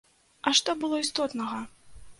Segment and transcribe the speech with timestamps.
[0.49, 1.65] А што было істотнага?